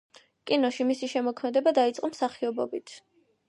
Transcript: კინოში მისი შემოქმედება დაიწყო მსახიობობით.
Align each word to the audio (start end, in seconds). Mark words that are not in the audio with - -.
კინოში 0.51 0.87
მისი 0.93 1.11
შემოქმედება 1.11 1.75
დაიწყო 1.81 2.13
მსახიობობით. 2.17 2.99